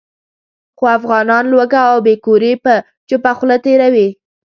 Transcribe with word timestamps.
خو 0.77 0.83
افغانان 0.97 1.43
لوږه 1.51 1.81
او 1.91 1.97
بې 2.05 2.13
کوري 2.25 2.53
په 2.63 2.73
چوپه 3.07 3.31
خوله 3.37 3.57
تېروي. 3.65 4.07